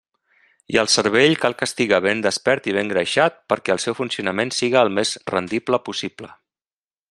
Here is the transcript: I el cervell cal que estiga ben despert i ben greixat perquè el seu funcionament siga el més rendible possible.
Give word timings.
I 0.75 0.77
el 0.83 0.87
cervell 0.93 1.35
cal 1.43 1.55
que 1.59 1.67
estiga 1.69 1.99
ben 2.05 2.23
despert 2.27 2.69
i 2.71 2.73
ben 2.77 2.89
greixat 2.93 3.37
perquè 3.53 3.75
el 3.75 3.83
seu 3.85 3.99
funcionament 4.03 4.55
siga 4.61 4.83
el 4.87 4.93
més 4.99 5.13
rendible 5.35 5.83
possible. 5.91 6.35